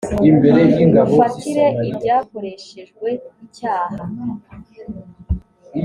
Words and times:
mufatire 1.03 1.65
ibyakoreshejwe 1.91 3.09
icyaha. 3.45 4.01